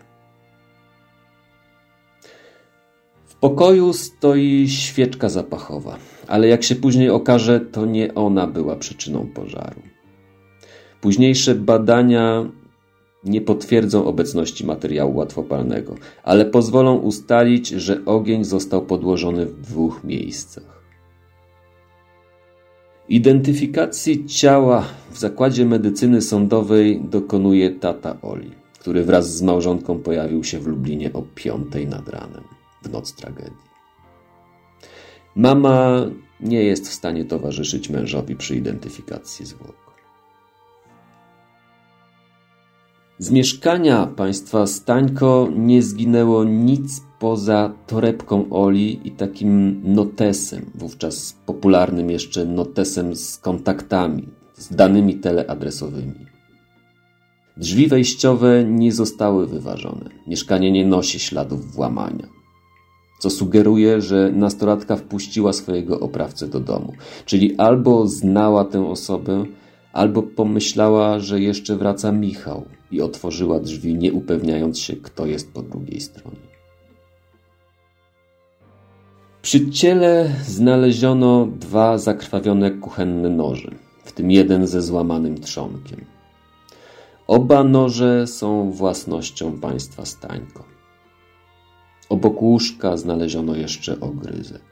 W 3.27 3.35
pokoju 3.35 3.93
stoi 3.93 4.69
świeczka 4.69 5.29
zapachowa, 5.29 5.97
ale 6.29 6.49
jak 6.49 6.63
się 6.63 6.77
później 6.77 7.11
okaże, 7.11 7.61
to 7.61 7.87
nie 7.87 8.15
ona 8.15 8.47
była 8.47 8.77
przyczyną 8.77 9.27
pożaru. 9.35 9.83
Późniejsze 11.01 11.55
badania 11.55 12.51
nie 13.25 13.41
potwierdzą 13.41 14.05
obecności 14.05 14.67
materiału 14.67 15.17
łatwopalnego, 15.17 15.95
ale 16.23 16.45
pozwolą 16.45 16.97
ustalić, 16.97 17.69
że 17.69 18.05
ogień 18.05 18.45
został 18.45 18.83
podłożony 18.87 19.47
w 19.47 19.61
dwóch 19.61 20.05
miejscach. 20.05 20.75
Identyfikacji 23.09 24.27
ciała 24.27 24.85
w 25.11 25.19
zakładzie 25.19 25.67
medycyny 25.67 26.23
sądowej 26.23 27.01
dokonuje 27.11 27.71
tata 27.71 28.17
Oli, 28.23 28.51
który 28.79 29.05
wraz 29.05 29.37
z 29.37 29.43
małżonką 29.43 29.99
pojawił 29.99 30.45
się 30.45 30.59
w 30.59 30.67
Lublinie 30.67 31.13
o 31.13 31.23
piątej 31.35 31.87
nad 31.87 32.09
ranem, 32.09 32.45
w 32.83 32.91
noc 32.91 33.15
tragedii. 33.15 33.75
Mama 35.37 36.07
nie 36.41 36.63
jest 36.63 36.89
w 36.89 36.93
stanie 36.93 37.25
towarzyszyć 37.25 37.91
mężowi 37.91 38.37
przy 38.37 38.57
identyfikacji 38.57 39.47
zwłok. 39.47 39.84
Z 43.19 43.31
mieszkania 43.31 44.07
państwa 44.07 44.67
Stańko 44.67 45.49
nie 45.57 45.83
zginęło 45.83 46.45
nic 46.45 47.03
poza 47.19 47.75
torebką 47.87 48.47
Oli 48.51 49.09
i 49.09 49.11
takim 49.11 49.81
notesem, 49.85 50.71
wówczas 50.75 51.37
popularnym 51.47 52.11
jeszcze 52.11 52.45
notesem 52.45 53.17
z 53.17 53.39
kontaktami, 53.39 54.29
z 54.55 54.75
danymi 54.75 55.15
teleadresowymi. 55.15 56.27
Drzwi 57.57 57.89
wejściowe 57.89 58.65
nie 58.65 58.93
zostały 58.93 59.47
wyważone. 59.47 60.11
Mieszkanie 60.27 60.73
nie 60.73 60.87
nosi 60.87 61.19
śladów 61.19 61.73
włamania. 61.73 62.27
Co 63.19 63.31
sugeruje, 63.31 64.01
że 64.01 64.33
nastolatka 64.33 64.97
wpuściła 64.97 65.53
swojego 65.53 66.01
oprawcę 66.01 66.49
do 66.49 66.61
domu, 66.61 66.93
czyli 67.25 67.57
albo 67.57 68.07
znała 68.07 68.65
tę 68.65 68.87
osobę, 68.87 69.45
albo 69.93 70.23
pomyślała, 70.23 71.19
że 71.19 71.41
jeszcze 71.41 71.77
wraca 71.77 72.13
Michał 72.13 72.65
i 72.95 73.03
otworzyła 73.03 73.61
drzwi, 73.61 73.95
nie 73.95 74.13
upewniając 74.13 74.79
się, 74.79 74.97
kto 74.97 75.27
jest 75.27 75.53
po 75.53 75.63
drugiej 75.63 76.01
stronie. 76.01 76.55
Przy 79.43 79.71
ciele 79.71 80.35
znaleziono 80.47 81.47
dwa 81.47 81.99
zakrwawione 81.99 82.71
kuchenne 82.71 83.29
noże, 83.29 83.71
w 84.05 84.13
tym 84.13 84.31
jeden 84.31 84.67
ze 84.67 84.83
złamanym 84.83 85.41
trzonkiem. 85.41 86.05
Oba 87.27 87.65
noże 87.65 88.27
są 88.27 88.71
własnością 88.71 89.61
państwa 89.61 90.05
Stańko. 90.05 90.65
Obok 92.09 92.43
łóżka 92.43 92.97
znaleziono 92.97 93.57
jeszcze 93.57 94.01
ogryzek. 94.01 94.63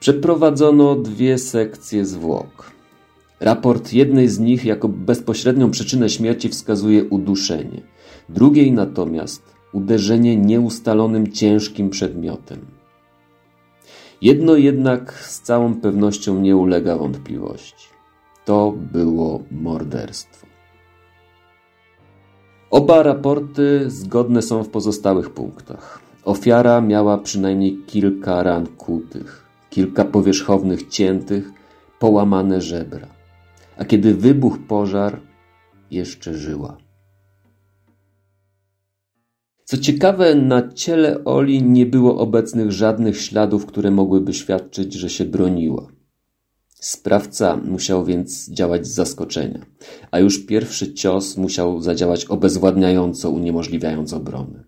Przeprowadzono 0.00 0.96
dwie 0.96 1.38
sekcje 1.38 2.04
zwłok. 2.04 2.79
Raport 3.40 3.92
jednej 3.92 4.28
z 4.28 4.38
nich 4.38 4.64
jako 4.64 4.88
bezpośrednią 4.88 5.70
przyczynę 5.70 6.08
śmierci 6.08 6.48
wskazuje 6.48 7.04
uduszenie, 7.04 7.82
drugiej 8.28 8.72
natomiast 8.72 9.42
uderzenie 9.72 10.36
nieustalonym 10.36 11.32
ciężkim 11.32 11.90
przedmiotem. 11.90 12.58
Jedno 14.22 14.56
jednak 14.56 15.12
z 15.12 15.40
całą 15.40 15.74
pewnością 15.74 16.40
nie 16.40 16.56
ulega 16.56 16.96
wątpliwości. 16.96 17.88
To 18.44 18.74
było 18.92 19.42
morderstwo. 19.50 20.46
Oba 22.70 23.02
raporty 23.02 23.90
zgodne 23.90 24.42
są 24.42 24.64
w 24.64 24.68
pozostałych 24.68 25.30
punktach. 25.30 26.00
Ofiara 26.24 26.80
miała 26.80 27.18
przynajmniej 27.18 27.78
kilka 27.86 28.42
ran 28.42 28.66
kutych, 28.66 29.46
kilka 29.70 30.04
powierzchownych 30.04 30.88
ciętych, 30.88 31.50
połamane 31.98 32.60
żebra 32.60 33.19
a 33.80 33.84
kiedy 33.84 34.14
wybuchł 34.14 34.58
pożar, 34.58 35.20
jeszcze 35.90 36.34
żyła. 36.34 36.76
Co 39.64 39.78
ciekawe, 39.78 40.34
na 40.34 40.72
ciele 40.72 41.24
Oli 41.24 41.62
nie 41.62 41.86
było 41.86 42.18
obecnych 42.18 42.72
żadnych 42.72 43.20
śladów, 43.20 43.66
które 43.66 43.90
mogłyby 43.90 44.34
świadczyć, 44.34 44.94
że 44.94 45.10
się 45.10 45.24
broniła. 45.24 45.92
Sprawca 46.74 47.56
musiał 47.56 48.04
więc 48.04 48.50
działać 48.50 48.86
z 48.86 48.94
zaskoczenia, 48.94 49.66
a 50.10 50.18
już 50.18 50.46
pierwszy 50.46 50.94
cios 50.94 51.36
musiał 51.36 51.80
zadziałać 51.80 52.24
obezwładniająco, 52.24 53.30
uniemożliwiając 53.30 54.12
obronę. 54.12 54.64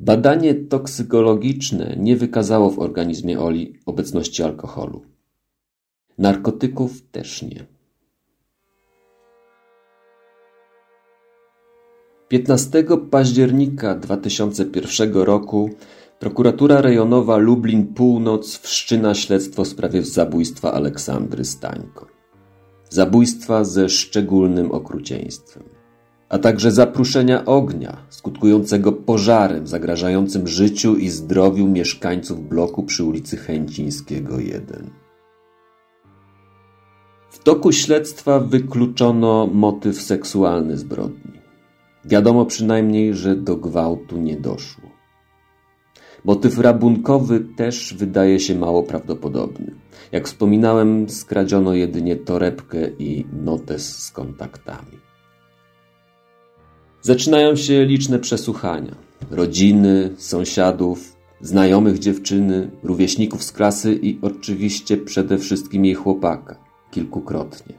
Badanie 0.00 0.54
toksykologiczne 0.54 1.96
nie 1.98 2.16
wykazało 2.16 2.70
w 2.70 2.78
organizmie 2.78 3.40
Oli 3.40 3.80
obecności 3.86 4.42
alkoholu. 4.42 5.15
Narkotyków 6.18 7.02
też 7.12 7.42
nie. 7.42 7.66
15 12.28 12.84
października 13.10 13.94
2001 13.94 15.14
roku 15.14 15.70
prokuratura 16.18 16.80
rejonowa 16.80 17.36
Lublin 17.36 17.86
Północ 17.86 18.58
wszczyna 18.58 19.14
śledztwo 19.14 19.64
w 19.64 19.68
sprawie 19.68 20.02
zabójstwa 20.02 20.72
Aleksandry 20.72 21.44
Stańko. 21.44 22.06
Zabójstwa 22.90 23.64
ze 23.64 23.88
szczególnym 23.88 24.72
okrucieństwem, 24.72 25.62
a 26.28 26.38
także 26.38 26.70
zapruszenia 26.70 27.44
ognia 27.44 27.96
skutkującego 28.10 28.92
pożarem 28.92 29.66
zagrażającym 29.66 30.48
życiu 30.48 30.96
i 30.96 31.08
zdrowiu 31.08 31.68
mieszkańców 31.68 32.48
bloku 32.48 32.82
przy 32.82 33.04
ulicy 33.04 33.36
Chęcińskiego 33.36 34.40
1. 34.40 35.05
W 37.36 37.42
toku 37.42 37.72
śledztwa 37.72 38.40
wykluczono 38.40 39.46
motyw 39.52 40.02
seksualny 40.02 40.78
zbrodni. 40.78 41.32
Wiadomo 42.04 42.46
przynajmniej, 42.46 43.14
że 43.14 43.36
do 43.36 43.56
gwałtu 43.56 44.16
nie 44.16 44.36
doszło. 44.36 44.90
Motyw 46.24 46.58
rabunkowy 46.58 47.40
też 47.56 47.94
wydaje 47.94 48.40
się 48.40 48.54
mało 48.54 48.82
prawdopodobny. 48.82 49.74
Jak 50.12 50.26
wspominałem, 50.26 51.08
skradziono 51.08 51.74
jedynie 51.74 52.16
torebkę 52.16 52.88
i 52.98 53.26
notes 53.44 53.98
z 53.98 54.10
kontaktami. 54.10 54.98
Zaczynają 57.02 57.56
się 57.56 57.84
liczne 57.84 58.18
przesłuchania. 58.18 58.94
Rodziny, 59.30 60.10
sąsiadów, 60.16 61.16
znajomych 61.40 61.98
dziewczyny, 61.98 62.70
rówieśników 62.82 63.44
z 63.44 63.52
klasy 63.52 63.98
i 64.02 64.18
oczywiście 64.22 64.96
przede 64.96 65.38
wszystkim 65.38 65.84
jej 65.84 65.94
chłopaka 65.94 66.65
kilkukrotnie. 66.96 67.74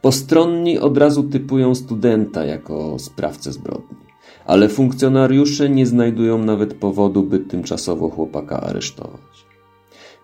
Postronni 0.00 0.78
od 0.78 0.98
razu 0.98 1.22
typują 1.22 1.74
studenta 1.74 2.44
jako 2.44 2.98
sprawcę 2.98 3.52
zbrodni, 3.52 4.06
ale 4.46 4.68
funkcjonariusze 4.68 5.70
nie 5.70 5.86
znajdują 5.86 6.38
nawet 6.38 6.74
powodu, 6.74 7.22
by 7.22 7.38
tymczasowo 7.38 8.10
chłopaka 8.10 8.60
aresztować. 8.60 9.46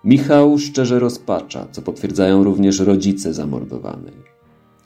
Michał 0.04 0.58
szczerze 0.58 0.98
rozpacza, 0.98 1.66
co 1.72 1.82
potwierdzają 1.82 2.44
również 2.44 2.80
rodzice 2.80 3.34
zamordowanej. 3.34 4.14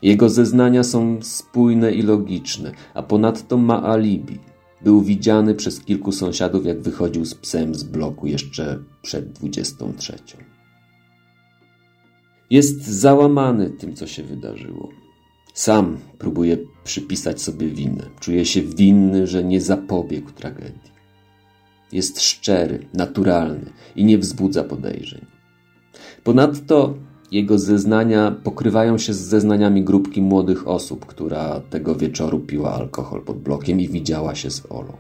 Jego 0.03 0.29
zeznania 0.29 0.85
są 0.85 1.19
spójne 1.23 1.93
i 1.93 2.03
logiczne, 2.03 2.73
a 2.95 3.03
ponadto 3.03 3.57
ma 3.57 3.83
alibi. 3.83 4.39
Był 4.85 5.01
widziany 5.01 5.55
przez 5.55 5.81
kilku 5.81 6.13
sąsiadów, 6.13 6.67
jak 6.67 6.81
wychodził 6.81 7.25
z 7.25 7.35
psem 7.35 7.75
z 7.75 7.85
bloku 7.85 8.27
jeszcze 8.27 8.79
przed 9.03 9.33
23. 9.33 10.13
Jest 12.53 12.87
załamany 12.87 13.71
tym, 13.71 13.95
co 13.95 14.07
się 14.07 14.23
wydarzyło. 14.23 14.89
Sam 15.55 15.99
próbuje 16.19 16.59
przypisać 16.85 17.43
sobie 17.43 17.69
winę. 17.69 18.03
Czuje 18.21 18.45
się 18.45 18.63
winny, 18.63 19.27
że 19.27 19.45
nie 19.45 19.61
zapobiegł 19.61 20.31
tragedii. 20.31 20.93
Jest 21.93 22.21
szczery, 22.21 22.87
naturalny 22.95 23.73
i 23.97 24.05
nie 24.05 24.19
wzbudza 24.19 24.65
podejrzeń. 24.65 25.27
Ponadto 26.25 26.95
jego 27.31 27.59
zeznania 27.59 28.37
pokrywają 28.45 28.99
się 28.99 29.15
z 29.15 29.21
zeznaniami 29.21 29.85
grupki 29.85 30.23
młodych 30.23 30.69
osób, 30.69 31.07
która 31.07 31.61
tego 31.61 31.95
wieczoru 31.95 32.41
piła 32.41 32.75
alkohol 32.75 33.21
pod 33.21 33.39
blokiem 33.39 33.81
i 33.81 33.89
widziała 33.89 34.35
się 34.35 34.51
z 34.51 34.63
Olą. 34.71 34.97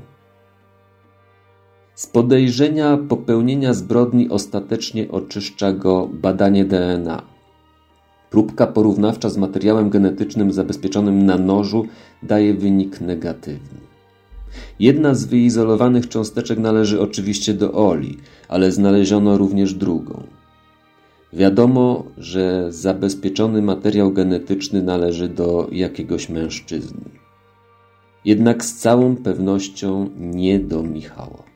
Z 1.94 2.06
podejrzenia 2.06 2.98
popełnienia 3.08 3.74
zbrodni 3.74 4.28
ostatecznie 4.28 5.10
oczyszcza 5.10 5.72
go 5.72 6.08
badanie 6.12 6.64
DNA, 6.64 7.31
Próbka 8.32 8.66
porównawcza 8.66 9.30
z 9.30 9.36
materiałem 9.36 9.90
genetycznym 9.90 10.52
zabezpieczonym 10.52 11.26
na 11.26 11.38
nożu 11.38 11.86
daje 12.22 12.54
wynik 12.54 13.00
negatywny. 13.00 13.80
Jedna 14.80 15.14
z 15.14 15.24
wyizolowanych 15.24 16.08
cząsteczek 16.08 16.58
należy 16.58 17.00
oczywiście 17.00 17.54
do 17.54 17.72
Oli, 17.72 18.16
ale 18.48 18.72
znaleziono 18.72 19.38
również 19.38 19.74
drugą. 19.74 20.22
Wiadomo, 21.32 22.04
że 22.18 22.66
zabezpieczony 22.72 23.62
materiał 23.62 24.12
genetyczny 24.12 24.82
należy 24.82 25.28
do 25.28 25.68
jakiegoś 25.72 26.28
mężczyzny. 26.28 27.04
Jednak 28.24 28.64
z 28.64 28.76
całą 28.76 29.16
pewnością 29.16 30.10
nie 30.18 30.60
do 30.60 30.82
Michała. 30.82 31.51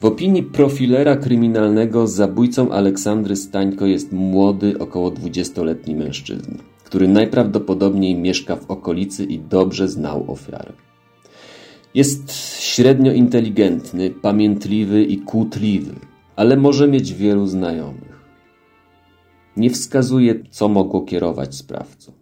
W 0.00 0.04
opinii 0.04 0.42
profilera 0.42 1.16
kryminalnego 1.16 2.06
zabójcą 2.06 2.72
Aleksandry 2.72 3.36
Stańko 3.36 3.86
jest 3.86 4.12
młody, 4.12 4.78
około 4.78 5.10
20-letni 5.10 5.94
mężczyzna, 5.94 6.58
który 6.84 7.08
najprawdopodobniej 7.08 8.14
mieszka 8.14 8.56
w 8.56 8.70
okolicy 8.70 9.24
i 9.24 9.38
dobrze 9.38 9.88
znał 9.88 10.32
ofiarę. 10.32 10.72
Jest 11.94 12.32
średnio 12.60 13.12
inteligentny, 13.12 14.10
pamiętliwy 14.10 15.04
i 15.04 15.18
kłótliwy, 15.18 15.94
ale 16.36 16.56
może 16.56 16.88
mieć 16.88 17.14
wielu 17.14 17.46
znajomych. 17.46 18.20
Nie 19.56 19.70
wskazuje, 19.70 20.34
co 20.50 20.68
mogło 20.68 21.00
kierować 21.00 21.54
sprawcą. 21.54 22.12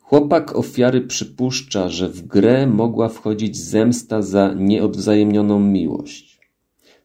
Chłopak 0.00 0.56
ofiary 0.56 1.00
przypuszcza, 1.00 1.88
że 1.88 2.08
w 2.08 2.26
grę 2.26 2.66
mogła 2.66 3.08
wchodzić 3.08 3.56
zemsta 3.56 4.22
za 4.22 4.54
nieodwzajemnioną 4.54 5.60
miłość. 5.60 6.27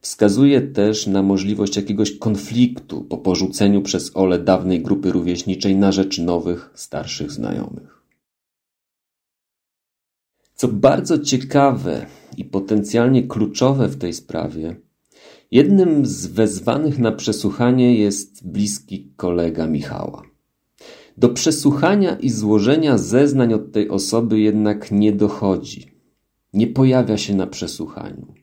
Wskazuje 0.04 0.62
też 0.62 1.08
na 1.08 1.24
możliwość 1.24 1.76
jakiegoś 1.76 2.18
konfliktu 2.18 3.02
po 3.02 3.18
porzuceniu 3.18 3.82
przez 3.82 4.12
Ole 4.18 4.39
dawnej 4.39 4.82
grupy 4.82 5.12
rówieśniczej 5.12 5.76
na 5.76 5.92
rzecz 5.92 6.20
nowych, 6.20 6.70
starszych 6.76 7.32
znajomych. 7.32 8.04
Co 10.56 10.68
bardzo 10.68 11.20
ciekawe 11.20 12.06
i 12.38 12.46
potencjalnie 12.46 13.28
kluczowe 13.28 13.88
w 13.88 13.98
tej 13.98 14.13
sprawie, 14.13 14.76
jednym 15.52 16.06
z 16.06 16.26
wezwanych 16.26 17.00
na 17.00 17.12
przesłuchanie 17.12 17.98
jest 17.98 18.48
bliski 18.48 19.13
kolega 19.16 19.68
Michała. 19.68 20.24
Do 21.18 21.30
przesłuchania 21.30 22.16
i 22.16 22.30
złożenia 22.30 22.98
zeznań 22.98 23.54
od 23.54 23.72
tej 23.72 23.89
osoby 23.89 24.39
jednak 24.39 24.92
nie 24.92 25.12
dochodzi. 25.12 25.92
Nie 26.54 26.68
pojawia 26.68 27.18
się 27.18 27.36
na 27.36 27.48
przesłuchaniu. 27.48 28.42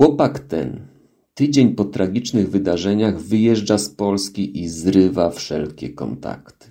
Chłopak 0.00 0.38
ten, 0.38 0.86
tydzień 1.34 1.74
po 1.74 1.84
tragicznych 1.84 2.50
wydarzeniach, 2.50 3.20
wyjeżdża 3.20 3.78
z 3.78 3.88
Polski 3.88 4.60
i 4.60 4.68
zrywa 4.68 5.30
wszelkie 5.30 5.90
kontakty. 5.90 6.70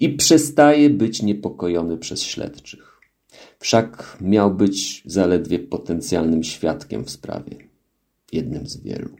I 0.00 0.08
przestaje 0.08 0.90
być 0.90 1.22
niepokojony 1.22 1.98
przez 1.98 2.22
śledczych. 2.22 3.00
Wszak 3.58 4.18
miał 4.20 4.54
być 4.54 5.02
zaledwie 5.06 5.58
potencjalnym 5.58 6.44
świadkiem 6.44 7.04
w 7.04 7.10
sprawie, 7.10 7.56
jednym 8.32 8.66
z 8.66 8.82
wielu. 8.82 9.10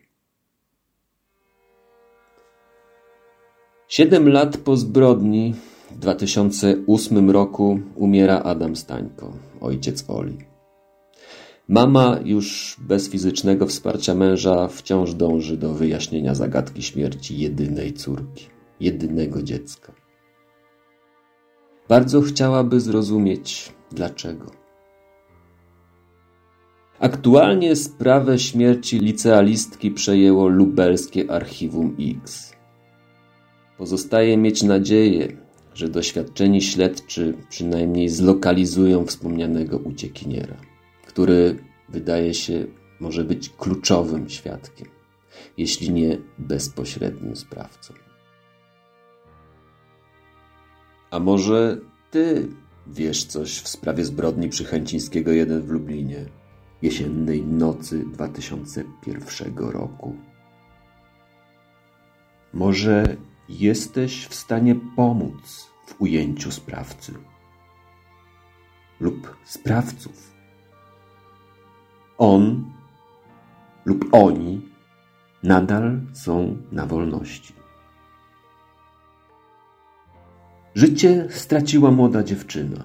Siedem 3.89 4.29
lat 4.29 4.57
po 4.57 4.77
zbrodni 4.77 5.55
w 5.91 5.99
2008 5.99 7.31
roku 7.31 7.81
umiera 7.95 8.43
Adam 8.43 8.77
Stańko, 8.77 9.33
ojciec 9.61 10.05
Oli. 10.09 10.50
Mama 11.71 12.19
już 12.25 12.77
bez 12.81 13.11
fizycznego 13.11 13.67
wsparcia 13.67 14.15
męża 14.15 14.69
wciąż 14.69 15.15
dąży 15.15 15.57
do 15.57 15.75
wyjaśnienia 15.75 16.35
zagadki 16.35 16.83
śmierci 16.83 17.39
jedynej 17.39 17.93
córki, 17.93 18.47
jedynego 18.81 19.43
dziecka. 19.43 19.93
Bardzo 21.89 22.21
chciałaby 22.21 22.81
zrozumieć 22.81 23.73
dlaczego. 23.93 24.47
Aktualnie 26.99 27.77
sprawę 27.77 28.39
śmierci 28.39 28.99
licealistki 28.99 29.91
przejęło 29.91 30.49
lubelskie 30.49 31.31
Archiwum 31.31 31.97
X. 32.25 32.53
Pozostaje 33.79 34.37
mieć 34.37 34.63
nadzieję, 34.63 35.37
że 35.75 35.89
doświadczeni 35.89 36.63
śledczy 36.63 37.35
przynajmniej 37.49 38.09
zlokalizują 38.09 39.07
wspomnianego 39.07 39.79
uciekiniera 39.79 40.70
który 41.11 41.59
wydaje 41.89 42.35
się 42.35 42.67
może 43.01 43.25
być 43.25 43.49
kluczowym 43.49 44.29
świadkiem, 44.29 44.89
jeśli 45.57 45.93
nie 45.93 46.19
bezpośrednim 46.39 47.37
sprawcą. 47.37 47.95
A 51.11 51.19
może 51.19 51.79
ty 52.11 52.49
wiesz 52.87 53.25
coś 53.25 53.61
w 53.61 53.69
sprawie 53.69 54.05
zbrodni 54.05 54.49
przy 54.49 54.65
Chęcińskiego 54.65 55.33
1 55.33 55.63
w 55.63 55.71
Lublinie 55.71 56.27
jesiennej 56.83 57.43
nocy 57.43 58.05
2001 58.13 59.57
roku? 59.57 60.17
Może 62.53 63.17
jesteś 63.49 64.27
w 64.27 64.35
stanie 64.35 64.77
pomóc 64.97 65.71
w 65.87 66.01
ujęciu 66.01 66.51
sprawcy 66.51 67.15
lub 69.01 69.37
sprawców? 69.45 70.40
On 72.21 72.65
lub 73.85 74.05
oni 74.13 74.61
nadal 75.43 76.01
są 76.13 76.57
na 76.73 76.87
wolności. 76.87 77.55
Życie 80.75 81.27
straciła 81.31 81.91
młoda 81.91 82.23
dziewczyna, 82.23 82.85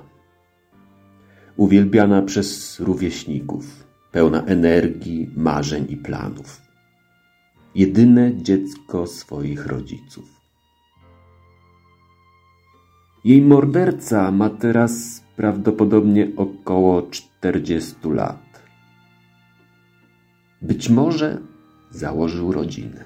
uwielbiana 1.58 2.21
przez 2.21 2.80
rówieśników, 2.80 3.88
pełna 4.12 4.41
energii, 4.43 5.30
marzeń 5.36 5.86
i 5.89 5.98
planów. 5.98 6.62
Jedyne 7.76 8.38
dziecko 8.38 9.08
swoich 9.08 9.65
rodziców. 9.65 10.26
Jej 13.26 13.41
morderca 13.41 14.32
ma 14.32 14.50
teraz 14.50 15.24
prawdopodobnie 15.36 16.32
około 16.38 17.02
40 17.02 17.95
lat. 18.10 18.44
Być 20.61 20.89
może 20.89 21.37
założył 21.89 22.51
rodzinę. 22.51 23.05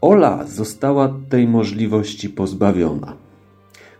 Ola 0.00 0.46
została 0.46 1.14
tej 1.28 1.48
możliwości 1.48 2.28
pozbawiona 2.28 3.16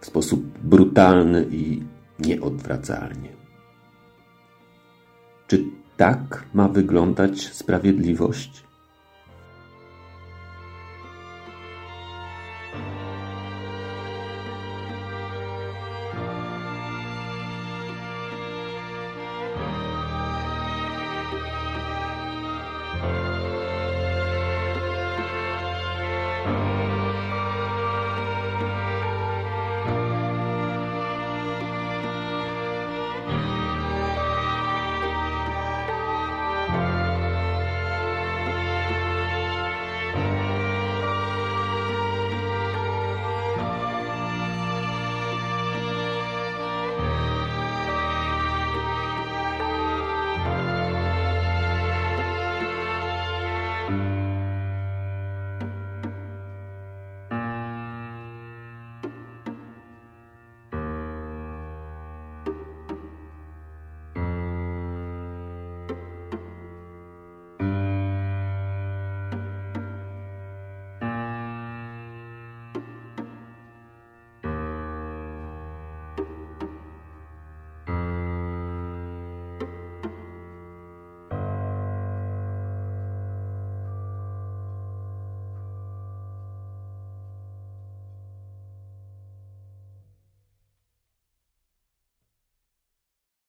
w 0.01 0.07
sposób 0.07 0.59
brutalny 0.59 1.47
i 1.51 1.83
nieodwracalnie. 2.19 3.29
Czy 5.47 5.65
tak 5.97 6.45
ma 6.55 6.69
wyglądać 6.69 7.41
sprawiedliwość? 7.41 8.65